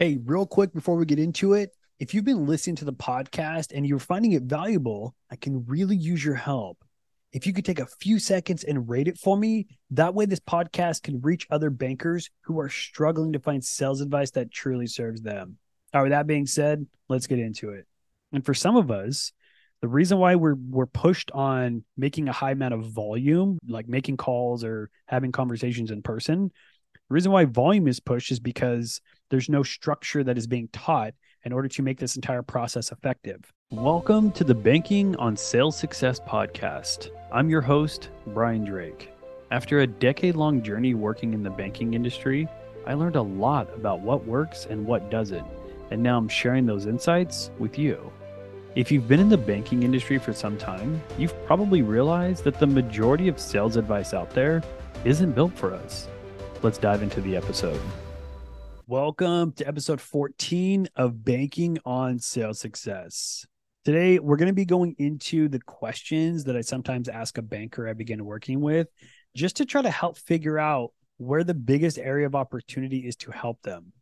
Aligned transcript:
Hey, 0.00 0.16
real 0.24 0.46
quick 0.46 0.72
before 0.72 0.94
we 0.94 1.06
get 1.06 1.18
into 1.18 1.54
it, 1.54 1.72
if 1.98 2.14
you've 2.14 2.24
been 2.24 2.46
listening 2.46 2.76
to 2.76 2.84
the 2.84 2.92
podcast 2.92 3.72
and 3.74 3.84
you're 3.84 3.98
finding 3.98 4.30
it 4.30 4.44
valuable, 4.44 5.16
I 5.28 5.34
can 5.34 5.64
really 5.66 5.96
use 5.96 6.24
your 6.24 6.36
help. 6.36 6.84
If 7.32 7.48
you 7.48 7.52
could 7.52 7.64
take 7.64 7.80
a 7.80 7.86
few 7.86 8.20
seconds 8.20 8.62
and 8.62 8.88
rate 8.88 9.08
it 9.08 9.18
for 9.18 9.36
me, 9.36 9.66
that 9.90 10.14
way 10.14 10.24
this 10.26 10.38
podcast 10.38 11.02
can 11.02 11.20
reach 11.20 11.48
other 11.50 11.68
bankers 11.68 12.30
who 12.42 12.60
are 12.60 12.68
struggling 12.68 13.32
to 13.32 13.40
find 13.40 13.64
sales 13.64 14.00
advice 14.00 14.30
that 14.30 14.52
truly 14.52 14.86
serves 14.86 15.20
them. 15.20 15.58
All 15.92 16.00
right, 16.00 16.04
with 16.04 16.12
that 16.12 16.28
being 16.28 16.46
said, 16.46 16.86
let's 17.08 17.26
get 17.26 17.40
into 17.40 17.70
it. 17.70 17.84
And 18.32 18.46
for 18.46 18.54
some 18.54 18.76
of 18.76 18.92
us, 18.92 19.32
the 19.82 19.88
reason 19.88 20.18
why 20.18 20.36
we're 20.36 20.54
we're 20.54 20.86
pushed 20.86 21.32
on 21.32 21.82
making 21.96 22.28
a 22.28 22.32
high 22.32 22.52
amount 22.52 22.74
of 22.74 22.84
volume, 22.84 23.58
like 23.66 23.88
making 23.88 24.16
calls 24.16 24.62
or 24.62 24.90
having 25.06 25.32
conversations 25.32 25.90
in 25.90 26.02
person, 26.02 26.52
the 26.94 27.14
reason 27.14 27.32
why 27.32 27.46
volume 27.46 27.88
is 27.88 27.98
pushed 27.98 28.30
is 28.30 28.38
because 28.38 29.00
there's 29.30 29.48
no 29.48 29.62
structure 29.62 30.24
that 30.24 30.38
is 30.38 30.46
being 30.46 30.68
taught 30.72 31.12
in 31.44 31.52
order 31.52 31.68
to 31.68 31.82
make 31.82 31.98
this 31.98 32.16
entire 32.16 32.42
process 32.42 32.90
effective. 32.90 33.52
Welcome 33.70 34.32
to 34.32 34.44
the 34.44 34.54
Banking 34.54 35.14
on 35.16 35.36
Sales 35.36 35.76
Success 35.76 36.18
podcast. 36.20 37.10
I'm 37.30 37.50
your 37.50 37.60
host, 37.60 38.08
Brian 38.28 38.64
Drake. 38.64 39.12
After 39.50 39.80
a 39.80 39.86
decade 39.86 40.36
long 40.36 40.62
journey 40.62 40.94
working 40.94 41.34
in 41.34 41.42
the 41.42 41.50
banking 41.50 41.92
industry, 41.92 42.48
I 42.86 42.94
learned 42.94 43.16
a 43.16 43.22
lot 43.22 43.68
about 43.74 44.00
what 44.00 44.24
works 44.24 44.64
and 44.64 44.86
what 44.86 45.10
doesn't, 45.10 45.46
and 45.90 46.02
now 46.02 46.16
I'm 46.16 46.28
sharing 46.28 46.64
those 46.64 46.86
insights 46.86 47.50
with 47.58 47.78
you. 47.78 48.10
If 48.74 48.90
you've 48.90 49.08
been 49.08 49.20
in 49.20 49.28
the 49.28 49.36
banking 49.36 49.82
industry 49.82 50.18
for 50.18 50.32
some 50.32 50.56
time, 50.56 51.02
you've 51.18 51.34
probably 51.44 51.82
realized 51.82 52.44
that 52.44 52.58
the 52.58 52.66
majority 52.66 53.28
of 53.28 53.38
sales 53.38 53.76
advice 53.76 54.14
out 54.14 54.30
there 54.30 54.62
isn't 55.04 55.32
built 55.32 55.52
for 55.52 55.74
us. 55.74 56.08
Let's 56.62 56.78
dive 56.78 57.02
into 57.02 57.20
the 57.20 57.36
episode. 57.36 57.80
Welcome 58.90 59.52
to 59.56 59.68
episode 59.68 60.00
14 60.00 60.88
of 60.96 61.22
Banking 61.22 61.76
on 61.84 62.18
Sales 62.18 62.58
Success. 62.58 63.44
Today, 63.84 64.18
we're 64.18 64.38
going 64.38 64.48
to 64.48 64.54
be 64.54 64.64
going 64.64 64.96
into 64.96 65.46
the 65.50 65.60
questions 65.60 66.44
that 66.44 66.56
I 66.56 66.62
sometimes 66.62 67.06
ask 67.10 67.36
a 67.36 67.42
banker 67.42 67.86
I 67.86 67.92
begin 67.92 68.24
working 68.24 68.62
with 68.62 68.88
just 69.36 69.56
to 69.56 69.66
try 69.66 69.82
to 69.82 69.90
help 69.90 70.16
figure 70.16 70.58
out 70.58 70.94
where 71.18 71.44
the 71.44 71.52
biggest 71.52 71.98
area 71.98 72.24
of 72.24 72.34
opportunity 72.34 73.00
is 73.00 73.14
to 73.16 73.30
help 73.30 73.60
them. 73.60 73.92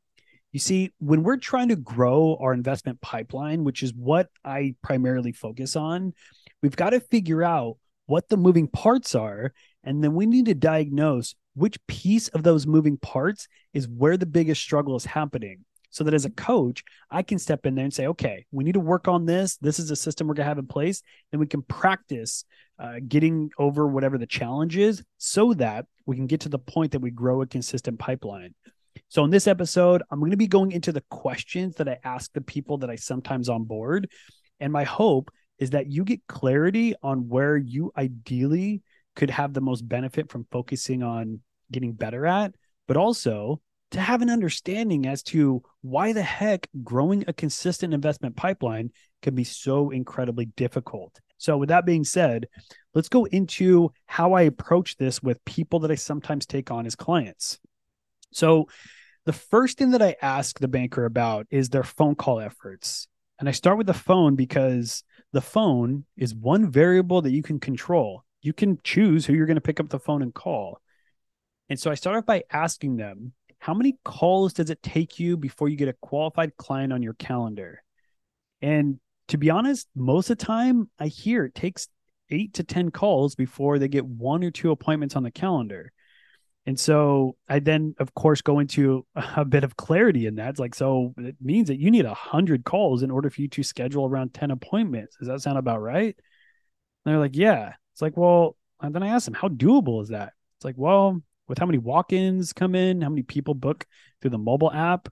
You 0.53 0.61
see, 0.61 0.92
when 1.01 1.25
we're 1.25 1.39
trying 1.39 1.70
to 1.70 1.77
grow 1.77 2.37
our 2.41 2.53
investment 2.53 3.01
pipeline, 3.01 3.64
which 3.64 3.83
is 3.83 3.92
what 3.92 4.29
I 4.45 4.77
primarily 4.84 5.33
focus 5.33 5.75
on, 5.75 6.14
we've 6.62 6.77
got 6.77 6.91
to 6.91 7.01
figure 7.01 7.42
out 7.42 7.77
what 8.07 8.29
the 8.29 8.37
moving 8.37 8.69
parts 8.69 9.17
are. 9.17 9.53
And 9.87 10.03
then 10.03 10.15
we 10.15 10.27
need 10.27 10.47
to 10.47 10.55
diagnose 10.55 11.34
which 11.55 11.79
piece 11.87 12.29
of 12.29 12.42
those 12.42 12.67
moving 12.67 12.98
parts 12.98 13.48
is 13.73 13.89
where 13.89 14.17
the 14.17 14.27
biggest 14.27 14.61
struggle 14.61 14.97
is 14.97 15.06
happening 15.06 15.65
so 15.91 16.05
that 16.05 16.12
as 16.12 16.27
a 16.27 16.31
coach, 16.31 16.84
I 17.11 17.23
can 17.23 17.39
step 17.39 17.65
in 17.65 17.75
there 17.75 17.84
and 17.84 17.95
say, 17.95 18.09
okay, 18.09 18.45
we 18.51 18.64
need 18.64 18.75
to 18.75 18.81
work 18.81 19.09
on 19.09 19.25
this. 19.25 19.57
This 19.57 19.79
is 19.79 19.91
a 19.91 19.97
system 19.97 20.27
we're 20.27 20.34
going 20.34 20.45
to 20.45 20.48
have 20.48 20.59
in 20.59 20.67
place. 20.67 21.03
Then 21.31 21.41
we 21.41 21.47
can 21.47 21.62
practice 21.62 22.45
uh, 22.79 22.97
getting 23.09 23.51
over 23.59 23.87
whatever 23.87 24.19
the 24.19 24.27
challenge 24.27 24.77
is 24.77 25.03
so 25.17 25.55
that 25.55 25.87
we 26.05 26.17
can 26.17 26.27
get 26.27 26.41
to 26.41 26.51
the 26.51 26.59
point 26.59 26.92
that 26.92 27.01
we 27.01 27.11
grow 27.11 27.41
a 27.41 27.47
consistent 27.47 27.98
pipeline. 27.98 28.55
So, 29.09 29.25
in 29.25 29.31
this 29.31 29.47
episode, 29.47 30.03
I'm 30.11 30.19
going 30.19 30.33
to 30.33 30.37
be 30.37 30.47
going 30.47 30.73
into 30.73 30.92
the 30.92 31.05
questions 31.11 31.77
that 31.77 31.89
I 31.89 31.98
ask 32.05 32.33
the 32.33 32.41
people 32.41 32.79
that 32.79 32.91
I 32.91 32.97
sometimes 32.97 33.48
onboard. 33.48 34.11
And 34.61 34.73
my 34.73 34.84
hope 34.84 35.31
is 35.59 35.70
that 35.70 35.91
you 35.91 36.05
get 36.05 36.27
clarity 36.27 36.95
on 37.03 37.29
where 37.29 37.57
you 37.57 37.92
ideally 37.97 38.83
could 39.17 39.31
have 39.31 39.53
the 39.53 39.61
most 39.61 39.89
benefit 39.89 40.31
from 40.31 40.47
focusing 40.53 41.03
on 41.03 41.41
getting 41.72 41.92
better 41.92 42.27
at, 42.27 42.55
but 42.86 42.97
also 42.97 43.61
to 43.91 44.00
have 44.00 44.23
an 44.23 44.31
understanding 44.31 45.06
as 45.06 45.23
to 45.23 45.62
why 45.81 46.12
the 46.12 46.23
heck 46.23 46.69
growing 46.83 47.25
a 47.27 47.33
consistent 47.33 47.95
investment 47.95 48.36
pipeline 48.36 48.91
can 49.23 49.34
be 49.34 49.45
so 49.45 49.91
incredibly 49.91 50.47
difficult. 50.47 51.19
So, 51.39 51.56
with 51.56 51.69
that 51.69 51.86
being 51.86 52.05
said, 52.05 52.47
let's 52.95 53.08
go 53.08 53.25
into 53.27 53.92
how 54.07 54.33
I 54.33 54.42
approach 54.42 54.96
this 54.96 55.23
with 55.23 55.45
people 55.45 55.80
that 55.80 55.91
I 55.91 55.96
sometimes 55.96 56.46
take 56.46 56.70
on 56.70 56.86
as 56.86 56.96
clients. 56.96 57.58
So, 58.33 58.68
the 59.24 59.33
first 59.33 59.79
thing 59.79 59.91
that 59.91 60.02
I 60.02 60.17
ask 60.23 60.58
the 60.58 60.68
banker 60.68 61.05
about 61.05 61.46
is 61.51 61.68
their 61.68 61.83
phone 61.83 62.14
call 62.14 62.41
efforts. 62.41 63.08
And 63.39 63.48
I 63.48 63.52
start 63.52 63.77
with 63.77 63.86
the 63.86 63.95
phone 63.95 64.35
because 64.35 65.02
the 65.33 65.41
phone 65.41 66.05
is 66.17 66.35
one 66.35 66.70
variable 66.70 67.23
that 67.23 67.33
you 67.33 67.42
can 67.42 67.61
control. 67.61 68.24
You 68.46 68.52
can 68.52 68.79
choose 68.84 69.27
who 69.27 69.34
you're 69.34 69.46
going 69.46 69.57
to 69.57 69.61
pick 69.61 69.80
up 69.80 69.89
the 69.89 69.98
phone 69.98 70.23
and 70.23 70.33
call. 70.33 70.80
And 71.68 71.79
so 71.79 71.90
I 71.90 71.95
start 71.95 72.17
off 72.17 72.27
by 72.27 72.45
asking 72.51 72.96
them, 72.96 73.33
how 73.58 73.74
many 73.74 73.98
calls 74.05 74.52
does 74.52 74.70
it 74.70 74.83
take 74.83 75.18
you 75.18 75.36
before 75.36 75.68
you 75.68 75.77
get 75.77 75.89
a 75.89 75.96
qualified 76.01 76.56
client 76.56 76.92
on 76.92 77.02
your 77.02 77.14
calendar? 77.14 77.83
And 78.62 79.01
to 79.29 79.39
be 79.39 79.51
honest, 79.51 79.89
most 79.96 80.30
of 80.30 80.39
the 80.39 80.45
time 80.45 80.89
I 81.01 81.08
hear 81.08 81.45
it 81.45 81.55
takes 81.56 81.89
eight 82.30 82.55
to 82.55 82.64
10 82.64 82.90
calls 82.92 83.35
before 83.35 83.79
they 83.79 83.89
get 83.89 84.06
one 84.06 84.45
or 84.45 84.52
two 84.52 84.70
appointments 84.70 85.17
on 85.17 85.24
the 85.24 85.30
calendar. 85.30 85.90
And 86.67 86.79
so 86.79 87.36
I 87.48 87.61
then, 87.61 87.95
of 87.98 88.14
course, 88.14 88.42
go 88.42 88.58
into 88.58 89.06
a 89.14 89.45
bit 89.45 89.64
of 89.64 89.77
clarity 89.77 90.27
in 90.27 90.36
that. 90.36 90.51
It's 90.51 90.61
like, 90.61 90.74
so 90.74 91.14
it 91.18 91.36
means 91.40 91.68
that 91.68 91.80
you 91.80 91.90
need 91.90 92.05
a 92.05 92.14
hundred 92.14 92.64
calls 92.64 93.02
in 93.02 93.11
order 93.11 93.30
for 93.30 93.40
you 93.40 93.48
to 93.48 93.62
schedule 93.62 94.06
around 94.06 94.35
10 94.35 94.51
appointments. 94.52 95.17
Does 95.17 95.29
that 95.29 95.42
sound 95.42 95.58
about 95.58 95.83
right? 95.83 96.14
And 97.05 97.12
they're 97.12 97.18
like, 97.18 97.36
yeah. 97.36 97.74
It's 97.96 98.02
like, 98.02 98.14
well, 98.14 98.58
and 98.83 98.95
then 98.95 99.02
I 99.02 99.08
asked 99.08 99.24
them, 99.24 99.33
how 99.33 99.48
doable 99.48 100.02
is 100.02 100.11
that? 100.11 100.34
It's 100.58 100.67
like, 100.67 100.74
well, 100.77 101.18
with 101.48 101.57
how 101.57 101.64
many 101.64 101.79
walk-ins 101.79 102.52
come 102.52 102.74
in, 102.74 103.01
how 103.01 103.08
many 103.08 103.23
people 103.23 103.55
book 103.55 103.86
through 104.20 104.33
the 104.33 104.36
mobile 104.36 104.70
app, 104.70 105.08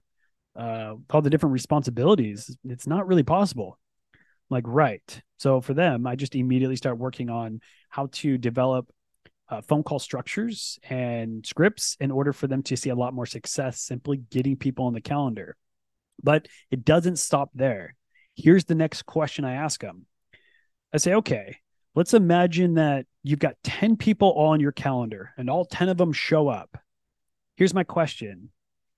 uh, 0.55 0.93
all 1.09 1.23
the 1.23 1.31
different 1.31 1.53
responsibilities, 1.53 2.55
it's 2.63 2.85
not 2.85 3.07
really 3.07 3.23
possible. 3.23 3.79
I'm 4.13 4.19
like, 4.51 4.65
right. 4.67 5.21
So 5.39 5.61
for 5.61 5.73
them, 5.73 6.05
I 6.05 6.15
just 6.15 6.35
immediately 6.35 6.75
start 6.75 6.99
working 6.99 7.31
on 7.31 7.59
how 7.89 8.09
to 8.11 8.37
develop 8.37 8.87
uh, 9.49 9.61
phone 9.61 9.81
call 9.81 9.97
structures 9.97 10.77
and 10.87 11.43
scripts 11.43 11.97
in 11.99 12.11
order 12.11 12.33
for 12.33 12.45
them 12.45 12.61
to 12.61 12.77
see 12.77 12.91
a 12.91 12.95
lot 12.95 13.15
more 13.15 13.25
success 13.25 13.81
simply 13.81 14.17
getting 14.17 14.57
people 14.57 14.85
on 14.85 14.93
the 14.93 15.01
calendar. 15.01 15.57
But 16.21 16.47
it 16.69 16.85
doesn't 16.85 17.17
stop 17.17 17.49
there. 17.55 17.95
Here's 18.35 18.65
the 18.65 18.75
next 18.75 19.07
question 19.07 19.43
I 19.43 19.53
ask 19.53 19.81
them. 19.81 20.05
I 20.93 20.97
say, 20.97 21.15
okay, 21.15 21.57
let's 21.95 22.13
imagine 22.13 22.75
that 22.75 23.05
you've 23.23 23.39
got 23.39 23.55
10 23.63 23.95
people 23.97 24.29
all 24.29 24.49
on 24.49 24.59
your 24.59 24.73
calendar 24.73 25.31
and 25.37 25.49
all 25.49 25.65
10 25.65 25.89
of 25.89 25.97
them 25.97 26.13
show 26.13 26.49
up. 26.49 26.77
Here's 27.55 27.73
my 27.73 27.83
question 27.83 28.49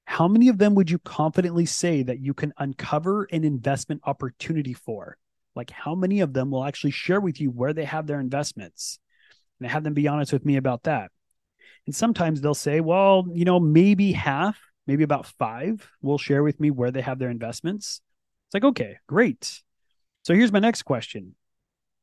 How 0.05 0.27
many 0.27 0.49
of 0.49 0.57
them 0.57 0.75
would 0.75 0.89
you 0.89 0.99
confidently 0.99 1.65
say 1.65 2.03
that 2.03 2.19
you 2.19 2.33
can 2.33 2.53
uncover 2.57 3.25
an 3.31 3.43
investment 3.43 4.01
opportunity 4.03 4.73
for? 4.73 5.17
Like, 5.55 5.69
how 5.71 5.95
many 5.95 6.19
of 6.19 6.33
them 6.33 6.51
will 6.51 6.65
actually 6.65 6.91
share 6.91 7.19
with 7.19 7.39
you 7.39 7.49
where 7.49 7.73
they 7.73 7.85
have 7.85 8.07
their 8.07 8.19
investments? 8.19 8.99
And 9.59 9.69
have 9.69 9.83
them 9.83 9.95
be 9.95 10.07
honest 10.07 10.31
with 10.31 10.45
me 10.45 10.57
about 10.57 10.83
that. 10.83 11.11
And 11.87 11.95
sometimes 11.95 12.41
they'll 12.41 12.53
say, 12.53 12.79
well, 12.79 13.25
you 13.33 13.43
know, 13.43 13.59
maybe 13.59 14.11
half, 14.11 14.59
maybe 14.85 15.03
about 15.03 15.25
five 15.25 15.89
will 15.99 16.19
share 16.19 16.43
with 16.43 16.59
me 16.59 16.69
where 16.69 16.91
they 16.91 17.01
have 17.01 17.17
their 17.17 17.31
investments. 17.31 18.01
It's 18.47 18.53
like, 18.53 18.63
okay, 18.65 18.97
great. 19.07 19.63
So 20.21 20.35
here's 20.35 20.51
my 20.51 20.59
next 20.59 20.83
question 20.83 21.33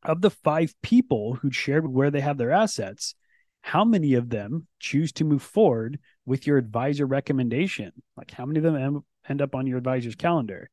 of 0.04 0.20
the 0.20 0.30
five 0.30 0.74
people 0.82 1.34
who 1.34 1.50
shared 1.50 1.86
where 1.86 2.10
they 2.10 2.20
have 2.20 2.38
their 2.38 2.52
assets, 2.52 3.14
how 3.62 3.84
many 3.84 4.14
of 4.14 4.28
them 4.28 4.66
choose 4.78 5.12
to 5.12 5.24
move 5.24 5.42
forward 5.42 5.98
with 6.26 6.46
your 6.46 6.58
advisor 6.58 7.06
recommendation? 7.06 7.92
Like 8.16 8.30
how 8.30 8.44
many 8.44 8.58
of 8.58 8.64
them 8.64 9.04
end 9.28 9.40
up 9.40 9.54
on 9.54 9.66
your 9.66 9.78
advisor's 9.78 10.16
calendar? 10.16 10.68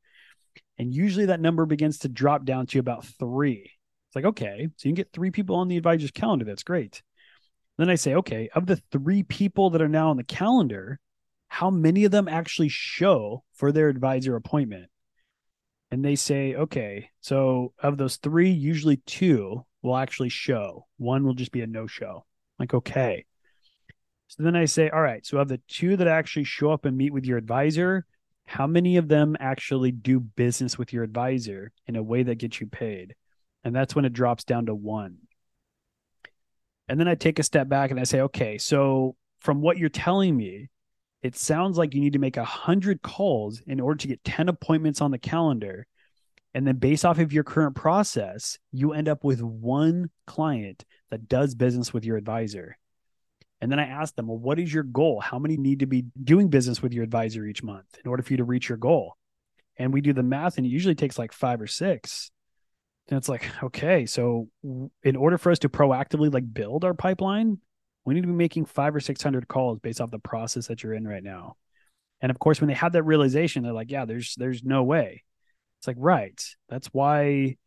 And 0.78 0.94
usually 0.94 1.28
that 1.28 1.40
number 1.40 1.66
begins 1.66 2.00
to 2.00 2.10
drop 2.10 2.44
down 2.44 2.66
to 2.68 2.80
about 2.80 3.06
three. 3.06 3.72
It's 4.10 4.16
like, 4.16 4.26
okay, 4.26 4.68
so 4.76 4.90
you 4.90 4.94
can 4.94 4.96
get 4.96 5.14
three 5.14 5.32
people 5.32 5.56
on 5.56 5.70
the 5.70 5.78
advisor's 5.78 6.12
calendar. 6.12 6.44
That's 6.44 6.64
great. 6.64 7.02
Then 7.78 7.90
I 7.90 7.96
say, 7.96 8.16
okay, 8.16 8.50
of 8.54 8.66
the 8.66 8.82
three 8.92 9.24
people 9.24 9.70
that 9.70 9.82
are 9.82 9.88
now 9.88 10.10
on 10.10 10.18
the 10.18 10.24
calendar, 10.24 11.00
how 11.48 11.70
many 11.70 12.04
of 12.04 12.12
them 12.12 12.28
actually 12.28 12.70
show 12.70 13.44
for 13.54 13.72
their 13.72 13.88
advisor 13.88 14.36
appointment? 14.36 14.91
And 15.92 16.04
they 16.04 16.16
say, 16.16 16.56
okay, 16.56 17.10
so 17.20 17.74
of 17.84 17.98
those 17.98 18.16
three, 18.16 18.50
usually 18.50 18.98
two 19.06 19.66
will 19.82 19.98
actually 19.98 20.30
show. 20.30 20.88
One 20.98 21.26
will 21.26 21.34
just 21.34 21.52
be 21.52 21.62
a 21.62 21.68
no 21.68 21.86
show. 21.86 22.26
Like, 22.58 22.74
okay. 22.74 23.26
So 24.28 24.44
then 24.44 24.56
I 24.56 24.66
say, 24.66 24.90
all 24.90 25.02
right, 25.02 25.26
so 25.26 25.40
of 25.40 25.50
the 25.50 25.60
two 25.68 25.98
that 25.98 26.08
actually 26.08 26.46
show 26.46 26.72
up 26.72 26.86
and 26.86 26.96
meet 26.96 27.12
with 27.12 27.26
your 27.26 27.38
advisor, 27.38 28.06
how 28.46 28.68
many 28.68 28.96
of 28.96 29.10
them 29.10 29.36
actually 29.40 29.92
do 29.92 30.22
business 30.22 30.78
with 30.78 30.94
your 30.94 31.04
advisor 31.04 31.74
in 31.88 31.98
a 31.98 32.04
way 32.04 32.24
that 32.24 32.36
gets 32.36 32.62
you 32.62 32.68
paid? 32.68 33.16
And 33.64 33.76
that's 33.76 33.94
when 33.94 34.06
it 34.06 34.14
drops 34.14 34.46
down 34.46 34.68
to 34.68 34.76
one. 34.76 35.18
And 36.88 37.00
then 37.00 37.08
I 37.08 37.16
take 37.16 37.40
a 37.40 37.44
step 37.44 37.68
back 37.68 37.92
and 37.92 38.00
I 38.00 38.04
say, 38.04 38.22
okay, 38.22 38.58
so 38.58 39.16
from 39.40 39.62
what 39.62 39.78
you're 39.78 39.90
telling 39.90 40.36
me, 40.38 40.70
it 41.22 41.36
sounds 41.36 41.78
like 41.78 41.94
you 41.94 42.02
need 42.02 42.14
to 42.14 42.20
make 42.20 42.38
a 42.38 42.44
hundred 42.44 43.02
calls 43.02 43.62
in 43.66 43.80
order 43.80 43.98
to 43.98 44.08
get 44.08 44.24
10 44.24 44.50
appointments 44.50 45.02
on 45.02 45.12
the 45.12 45.20
calendar. 45.20 45.88
And 46.54 46.68
then 46.68 46.78
based 46.78 47.06
off 47.06 47.20
of 47.20 47.32
your 47.32 47.44
current 47.44 47.76
process, 47.76 48.58
you 48.72 48.94
end 48.94 49.08
up 49.08 49.24
with 49.24 49.42
one 49.42 50.10
client 50.28 50.84
that 51.10 51.28
does 51.28 51.56
business 51.56 51.94
with 51.94 52.04
your 52.04 52.18
advisor. 52.18 52.78
And 53.62 53.72
then 53.72 53.80
I 53.80 53.86
ask 53.86 54.16
them, 54.16 54.28
well, 54.28 54.40
what 54.40 54.60
is 54.60 54.74
your 54.74 54.84
goal? 54.84 55.20
How 55.20 55.38
many 55.38 55.56
need 55.56 55.80
to 55.80 55.86
be 55.86 56.06
doing 56.22 56.50
business 56.50 56.82
with 56.82 56.94
your 56.94 57.04
advisor 57.04 57.46
each 57.46 57.62
month 57.62 57.86
in 58.04 58.10
order 58.10 58.24
for 58.24 58.34
you 58.34 58.38
to 58.38 58.44
reach 58.44 58.68
your 58.68 58.80
goal? 58.80 59.16
And 59.78 59.94
we 59.94 60.02
do 60.02 60.14
the 60.14 60.24
math, 60.24 60.58
and 60.58 60.66
it 60.66 60.70
usually 60.70 60.96
takes 60.96 61.20
like 61.20 61.32
five 61.32 61.62
or 61.62 61.68
six. 61.68 62.32
And 63.08 63.18
it's 63.18 63.30
like, 63.30 63.46
okay, 63.64 64.06
so 64.06 64.50
in 65.04 65.16
order 65.16 65.38
for 65.38 65.52
us 65.52 65.60
to 65.60 65.70
proactively 65.70 66.34
like 66.34 66.52
build 66.52 66.84
our 66.84 66.94
pipeline, 66.94 67.60
we 68.06 68.14
need 68.14 68.22
to 68.22 68.28
be 68.28 68.34
making 68.34 68.66
five 68.66 68.96
or 68.96 69.00
600 69.00 69.48
calls 69.48 69.80
based 69.80 70.02
off 70.02 70.12
the 70.12 70.20
process 70.20 70.68
that 70.68 70.84
you're 70.84 70.94
in 70.94 71.08
right 71.08 71.24
now. 71.24 71.56
And 72.22 72.30
of 72.30 72.40
course, 72.40 72.62
when 72.62 72.68
they 72.68 72.74
have 72.76 72.94
that 72.94 73.04
realization, 73.04 73.64
they're 73.64 73.74
like, 73.74 73.92
yeah, 73.92 74.06
there's, 74.06 74.36
there's 74.36 74.64
no 74.64 74.84
way. 74.84 75.24
It's 75.80 75.88
like, 75.88 75.98
right. 76.00 76.44
That's 76.70 76.88
why 76.88 77.58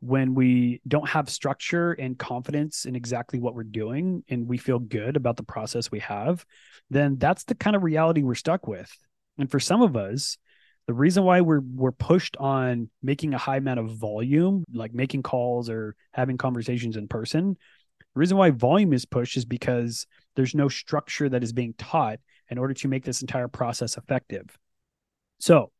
when 0.00 0.34
we 0.34 0.80
don't 0.86 1.08
have 1.08 1.30
structure 1.30 1.92
and 1.92 2.18
confidence 2.18 2.86
in 2.86 2.96
exactly 2.96 3.38
what 3.38 3.54
we're 3.54 3.62
doing 3.62 4.24
and 4.28 4.48
we 4.48 4.58
feel 4.58 4.80
good 4.80 5.16
about 5.16 5.36
the 5.36 5.44
process 5.44 5.90
we 5.90 6.00
have, 6.00 6.44
then 6.90 7.16
that's 7.18 7.44
the 7.44 7.54
kind 7.54 7.76
of 7.76 7.84
reality 7.84 8.22
we're 8.22 8.34
stuck 8.34 8.66
with. 8.66 8.90
And 9.38 9.50
for 9.50 9.60
some 9.60 9.80
of 9.80 9.96
us, 9.96 10.38
the 10.88 10.92
reason 10.92 11.22
why 11.22 11.40
we're 11.40 11.60
we're 11.60 11.92
pushed 11.92 12.36
on 12.38 12.90
making 13.02 13.34
a 13.34 13.38
high 13.38 13.58
amount 13.58 13.78
of 13.78 13.90
volume, 13.90 14.64
like 14.72 14.92
making 14.92 15.22
calls 15.22 15.70
or 15.70 15.94
having 16.12 16.36
conversations 16.36 16.96
in 16.96 17.06
person, 17.06 17.56
the 18.14 18.20
reason 18.20 18.36
why 18.36 18.50
volume 18.50 18.92
is 18.92 19.04
pushed 19.04 19.36
is 19.36 19.44
because 19.44 20.06
there's 20.36 20.54
no 20.54 20.68
structure 20.68 21.28
that 21.28 21.42
is 21.42 21.52
being 21.52 21.74
taught 21.74 22.18
in 22.48 22.58
order 22.58 22.74
to 22.74 22.88
make 22.88 23.04
this 23.04 23.22
entire 23.22 23.48
process 23.48 23.96
effective. 23.96 24.58
So, 25.40 25.72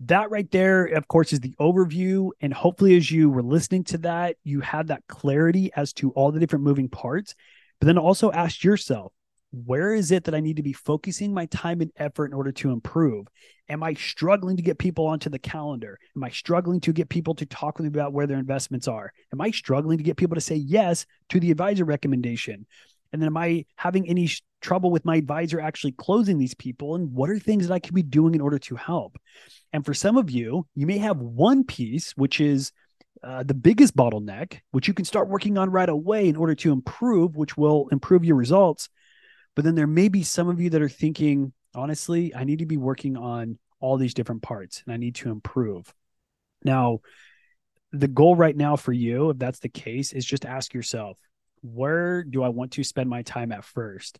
that 0.00 0.30
right 0.30 0.50
there, 0.50 0.84
of 0.84 1.08
course, 1.08 1.32
is 1.32 1.40
the 1.40 1.54
overview. 1.58 2.30
And 2.40 2.52
hopefully, 2.52 2.96
as 2.96 3.10
you 3.10 3.30
were 3.30 3.42
listening 3.42 3.84
to 3.84 3.98
that, 3.98 4.36
you 4.44 4.60
had 4.60 4.88
that 4.88 5.02
clarity 5.08 5.70
as 5.74 5.94
to 5.94 6.10
all 6.10 6.30
the 6.30 6.40
different 6.40 6.64
moving 6.64 6.88
parts. 6.88 7.34
But 7.80 7.86
then 7.86 7.98
also 7.98 8.30
ask 8.30 8.62
yourself, 8.62 9.12
where 9.52 9.94
is 9.94 10.10
it 10.10 10.24
that 10.24 10.34
I 10.34 10.40
need 10.40 10.56
to 10.56 10.62
be 10.62 10.72
focusing 10.72 11.32
my 11.32 11.46
time 11.46 11.80
and 11.80 11.90
effort 11.96 12.26
in 12.26 12.34
order 12.34 12.52
to 12.52 12.70
improve? 12.70 13.26
Am 13.68 13.82
I 13.82 13.94
struggling 13.94 14.56
to 14.56 14.62
get 14.62 14.78
people 14.78 15.06
onto 15.06 15.30
the 15.30 15.38
calendar? 15.38 15.98
Am 16.16 16.24
I 16.24 16.30
struggling 16.30 16.80
to 16.80 16.92
get 16.92 17.08
people 17.08 17.34
to 17.36 17.46
talk 17.46 17.78
with 17.78 17.84
me 17.84 17.88
about 17.88 18.12
where 18.12 18.26
their 18.26 18.38
investments 18.38 18.88
are? 18.88 19.12
Am 19.32 19.40
I 19.40 19.50
struggling 19.50 19.98
to 19.98 20.04
get 20.04 20.16
people 20.16 20.34
to 20.34 20.40
say 20.40 20.56
yes 20.56 21.06
to 21.30 21.40
the 21.40 21.50
advisor 21.50 21.84
recommendation? 21.84 22.66
And 23.12 23.22
then 23.22 23.28
am 23.28 23.36
I 23.36 23.64
having 23.76 24.08
any 24.08 24.26
sh- 24.26 24.42
trouble 24.60 24.90
with 24.90 25.04
my 25.04 25.16
advisor 25.16 25.60
actually 25.60 25.92
closing 25.92 26.38
these 26.38 26.54
people? 26.54 26.94
And 26.94 27.12
what 27.12 27.30
are 27.30 27.38
things 27.38 27.66
that 27.66 27.74
I 27.74 27.78
could 27.78 27.94
be 27.94 28.02
doing 28.02 28.34
in 28.34 28.40
order 28.40 28.58
to 28.58 28.76
help? 28.76 29.16
And 29.72 29.84
for 29.84 29.94
some 29.94 30.16
of 30.16 30.30
you, 30.30 30.66
you 30.74 30.86
may 30.86 30.98
have 30.98 31.18
one 31.18 31.64
piece, 31.64 32.12
which 32.16 32.40
is 32.40 32.72
uh, 33.22 33.42
the 33.42 33.54
biggest 33.54 33.96
bottleneck, 33.96 34.60
which 34.72 34.88
you 34.88 34.94
can 34.94 35.04
start 35.04 35.28
working 35.28 35.56
on 35.56 35.70
right 35.70 35.88
away 35.88 36.28
in 36.28 36.36
order 36.36 36.54
to 36.56 36.72
improve, 36.72 37.36
which 37.36 37.56
will 37.56 37.88
improve 37.90 38.24
your 38.24 38.36
results. 38.36 38.88
But 39.56 39.64
then 39.64 39.74
there 39.74 39.88
may 39.88 40.08
be 40.08 40.22
some 40.22 40.48
of 40.48 40.60
you 40.60 40.70
that 40.70 40.82
are 40.82 40.88
thinking, 40.88 41.52
honestly, 41.74 42.32
I 42.34 42.44
need 42.44 42.60
to 42.60 42.66
be 42.66 42.76
working 42.76 43.16
on 43.16 43.58
all 43.80 43.96
these 43.96 44.14
different 44.14 44.42
parts 44.42 44.82
and 44.84 44.92
I 44.94 44.98
need 44.98 45.16
to 45.16 45.30
improve. 45.30 45.92
Now, 46.62 47.00
the 47.92 48.08
goal 48.08 48.36
right 48.36 48.56
now 48.56 48.76
for 48.76 48.92
you, 48.92 49.30
if 49.30 49.38
that's 49.38 49.58
the 49.58 49.68
case, 49.68 50.12
is 50.12 50.24
just 50.24 50.44
ask 50.44 50.74
yourself, 50.74 51.18
where 51.62 52.22
do 52.22 52.42
I 52.42 52.48
want 52.48 52.72
to 52.72 52.84
spend 52.84 53.08
my 53.08 53.22
time 53.22 53.50
at 53.50 53.64
first? 53.64 54.18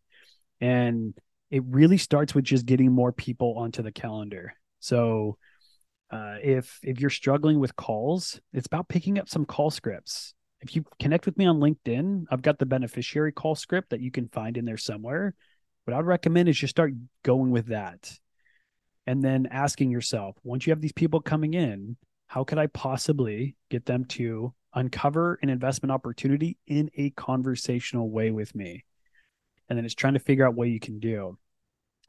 And 0.60 1.14
it 1.50 1.62
really 1.66 1.98
starts 1.98 2.34
with 2.34 2.44
just 2.44 2.66
getting 2.66 2.90
more 2.90 3.12
people 3.12 3.58
onto 3.58 3.82
the 3.82 3.92
calendar. 3.92 4.54
So 4.80 5.36
uh, 6.10 6.36
if 6.42 6.78
if 6.82 7.00
you're 7.00 7.10
struggling 7.10 7.58
with 7.58 7.76
calls, 7.76 8.40
it's 8.52 8.66
about 8.66 8.88
picking 8.88 9.18
up 9.18 9.28
some 9.28 9.44
call 9.44 9.70
scripts 9.70 10.34
if 10.60 10.74
you 10.74 10.84
connect 10.98 11.26
with 11.26 11.36
me 11.36 11.46
on 11.46 11.60
LinkedIn, 11.60 12.24
I've 12.30 12.42
got 12.42 12.58
the 12.58 12.66
beneficiary 12.66 13.32
call 13.32 13.54
script 13.54 13.90
that 13.90 14.00
you 14.00 14.10
can 14.10 14.28
find 14.28 14.56
in 14.56 14.64
there 14.64 14.76
somewhere. 14.76 15.34
What 15.84 15.94
I'd 15.94 16.06
recommend 16.06 16.48
is 16.48 16.58
just 16.58 16.72
start 16.72 16.92
going 17.22 17.50
with 17.50 17.66
that. 17.66 18.12
And 19.06 19.22
then 19.22 19.46
asking 19.50 19.90
yourself, 19.90 20.36
once 20.42 20.66
you 20.66 20.72
have 20.72 20.80
these 20.80 20.92
people 20.92 21.20
coming 21.20 21.54
in, 21.54 21.96
how 22.26 22.42
could 22.42 22.58
I 22.58 22.66
possibly 22.66 23.54
get 23.70 23.86
them 23.86 24.04
to 24.06 24.52
uncover 24.74 25.38
an 25.42 25.48
investment 25.48 25.92
opportunity 25.92 26.58
in 26.66 26.90
a 26.96 27.10
conversational 27.10 28.10
way 28.10 28.30
with 28.32 28.54
me? 28.54 28.84
And 29.68 29.78
then 29.78 29.84
it's 29.84 29.94
trying 29.94 30.14
to 30.14 30.20
figure 30.20 30.46
out 30.46 30.54
what 30.54 30.68
you 30.68 30.80
can 30.80 30.98
do. 30.98 31.38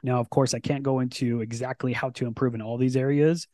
Now, 0.02 0.20
of 0.20 0.30
course, 0.30 0.54
I 0.54 0.60
can't 0.60 0.84
go 0.84 1.00
into 1.00 1.42
exactly 1.42 1.94
how 1.94 2.10
to 2.12 2.26
improve 2.26 2.56
in 2.56 2.62
all 2.62 2.78
these 2.78 2.98
areas, 2.98 3.48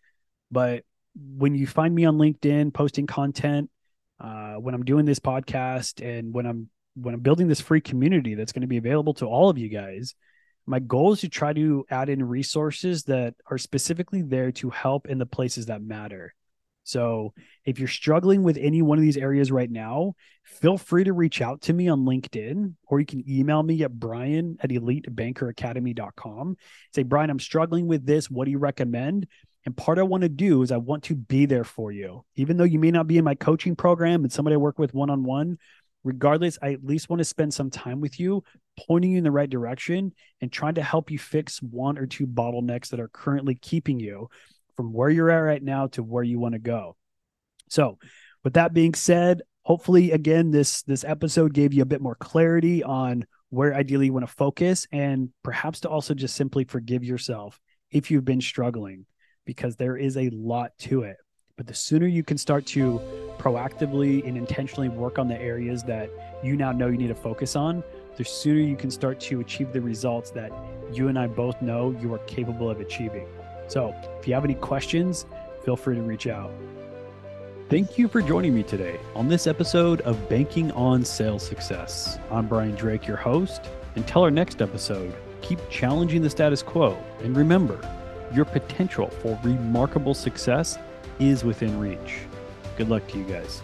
but 0.52 0.84
when 1.16 1.56
you 1.56 1.68
find 1.68 1.94
me 1.94 2.06
on 2.06 2.18
LinkedIn 2.18 2.74
posting 2.74 3.08
content, 3.08 3.70
uh, 4.24 4.56
when 4.56 4.74
I'm 4.74 4.86
doing 4.86 5.06
this 5.06 5.20
podcast 5.20 6.02
and 6.04 6.34
when 6.34 6.46
I'm 6.46 6.70
when 6.96 7.14
I'm 7.14 7.22
building 7.22 7.48
this 7.48 7.60
free 7.60 7.82
community 7.82 8.36
that's 8.36 8.52
going 8.52 8.62
to 8.62 8.68
be 8.68 8.78
available 8.78 9.14
to 9.16 9.26
all 9.26 9.50
of 9.50 9.58
you 9.58 9.68
guys, 9.68 10.16
my 10.66 10.80
goal 10.80 11.14
is 11.14 11.22
to 11.22 11.30
try 11.30 11.52
to 11.52 11.86
add 11.90 12.10
in 12.10 12.24
resources 12.24 13.04
that 13.06 13.36
are 13.50 13.58
specifically 13.58 14.22
there 14.22 14.52
to 14.54 14.70
help 14.70 15.08
in 15.08 15.18
the 15.18 15.26
places 15.26 15.66
that 15.66 15.82
matter. 15.82 16.34
So 16.84 17.34
if 17.66 17.80
you're 17.80 17.88
struggling 17.88 18.44
with 18.44 18.58
any 18.58 18.82
one 18.82 18.98
of 18.98 19.02
these 19.02 19.18
areas 19.18 19.52
right 19.52 19.72
now, 19.72 20.14
feel 20.44 20.78
free 20.78 21.06
to 21.06 21.14
reach 21.14 21.42
out 21.42 21.62
to 21.64 21.74
me 21.74 21.88
on 21.88 22.06
LinkedIn 22.06 22.74
or 22.88 23.00
you 23.00 23.06
can 23.06 23.24
email 23.30 23.64
me 23.64 23.84
at 23.84 23.98
brian 23.98 24.58
at 24.62 24.70
elitebankeracademy.com. 24.70 26.58
Say, 26.94 27.04
Brian, 27.04 27.30
I'm 27.30 27.40
struggling 27.40 27.88
with 27.88 28.06
this. 28.06 28.30
What 28.30 28.46
do 28.46 28.52
you 28.52 28.60
recommend? 28.60 29.28
And 29.66 29.76
part 29.76 30.00
I 30.00 30.04
want 30.04 30.24
to 30.24 30.30
do 30.30 30.62
is 30.62 30.72
I 30.72 30.78
want 30.78 31.04
to 31.04 31.16
be 31.16 31.46
there 31.46 31.64
for 31.64 31.92
you. 31.92 32.26
Even 32.36 32.58
though 32.58 32.64
you 32.64 32.80
may 32.80 32.92
not 32.92 33.08
be 33.08 33.18
in 33.18 33.24
my 33.24 33.36
coaching 33.36 33.76
program 33.76 34.24
and 34.24 34.32
somebody 34.32 34.56
I 34.56 34.58
work 34.58 34.78
with 34.78 34.94
one 34.94 35.10
on 35.10 35.24
one, 35.24 35.58
regardless, 36.04 36.58
I 36.62 36.74
at 36.74 36.84
least 36.84 37.10
want 37.10 37.20
to 37.20 37.26
spend 37.26 37.54
some 37.54 37.70
time 37.70 38.02
with 38.02 38.20
you, 38.20 38.44
pointing 38.88 39.12
you 39.12 39.18
in 39.18 39.24
the 39.24 39.32
right 39.32 39.50
direction 39.50 40.14
and 40.42 40.52
trying 40.52 40.76
to 40.76 40.84
help 40.84 41.10
you 41.10 41.18
fix 41.18 41.62
one 41.62 41.98
or 41.98 42.06
two 42.06 42.28
bottlenecks 42.28 42.90
that 42.90 43.00
are 43.00 43.08
currently 43.08 43.56
keeping 43.56 44.00
you 44.00 44.30
from 44.76 44.92
where 44.92 45.10
you're 45.10 45.30
at 45.30 45.38
right 45.38 45.64
now 45.64 45.88
to 45.88 46.04
where 46.04 46.24
you 46.24 46.40
want 46.40 46.54
to 46.54 46.60
go. 46.60 46.98
So, 47.70 48.00
with 48.44 48.54
that 48.54 48.74
being 48.74 48.94
said, 48.94 49.42
hopefully 49.64 50.12
again 50.12 50.52
this 50.52 50.84
this 50.84 51.04
episode 51.04 51.54
gave 51.54 51.74
you 51.74 51.82
a 51.82 51.86
bit 51.86 52.02
more 52.02 52.16
clarity 52.16 52.84
on 52.84 53.26
where 53.50 53.74
ideally 53.74 54.08
you 54.08 54.14
want 54.14 54.28
to 54.28 54.34
focus 54.34 54.88
and 54.92 55.30
perhaps 55.42 55.82
to 55.82 55.90
also 55.90 56.14
just 56.14 56.36
simply 56.36 56.66
forgive 56.66 57.04
yourself 57.04 57.60
if 57.90 58.12
you've 58.12 58.26
been 58.26 58.42
struggling 58.42 59.06
because 59.46 59.76
there 59.76 59.98
is 59.98 60.18
a 60.18 60.30
lot 60.30 60.78
to 60.80 61.04
it. 61.04 61.18
But 61.56 61.68
the 61.68 61.74
sooner 61.74 62.08
you 62.08 62.24
can 62.24 62.38
start 62.38 62.66
to 62.68 63.00
proactively 63.38 64.28
and 64.28 64.38
intentionally 64.38 64.90
work 64.90 65.20
on 65.20 65.28
the 65.28 65.40
areas 65.40 65.84
that 65.84 66.10
you 66.44 66.56
now 66.56 66.72
know 66.72 66.88
you 66.88 66.98
need 66.98 67.08
to 67.08 67.16
focus 67.16 67.56
on, 67.56 67.84
the 68.18 68.24
sooner 68.24 68.60
you 68.60 68.76
can 68.76 68.90
start 68.90 69.20
to 69.20 69.40
achieve 69.40 69.72
the 69.74 69.82
results 69.82 70.32
that 70.32 70.52
you 70.92 71.08
and 71.08 71.18
I 71.18 71.28
both 71.28 71.62
know 71.62 71.92
you 72.02 72.14
are 72.14 72.20
capable 72.20 72.70
of 72.70 72.80
achieving. 72.80 73.28
So, 73.68 73.96
if 74.20 74.28
you 74.28 74.34
have 74.34 74.44
any 74.44 74.56
questions, 74.56 75.26
feel 75.64 75.76
free 75.76 75.96
to 75.96 76.02
reach 76.02 76.28
out. 76.28 76.52
Thank 77.70 77.98
you 77.98 78.08
for 78.08 78.22
joining 78.22 78.54
me 78.54 78.62
today 78.62 79.00
on 79.16 79.28
this 79.28 79.48
episode 79.48 80.02
of 80.02 80.30
Banking 80.30 80.72
on 80.74 81.04
Sales 81.04 81.46
Success. 81.46 82.20
I'm 82.30 82.48
Brian 82.48 82.76
Drake, 82.76 83.08
your 83.08 83.18
host. 83.18 83.62
Until 83.96 84.22
our 84.24 84.32
next 84.32 84.62
episode, 84.62 85.16
keep 85.42 85.60
challenging 85.70 86.22
the 86.22 86.30
status 86.30 86.62
quo 86.62 86.98
and 87.24 87.36
remember, 87.36 87.80
your 88.32 88.46
potential 88.46 89.08
for 89.08 89.40
remarkable 89.44 90.14
success 90.14 90.78
is 91.20 91.44
within 91.44 91.80
reach. 91.80 92.20
Good 92.78 92.90
luck 92.90 93.08
to 93.10 93.18
you 93.18 93.26
guys. 93.26 93.62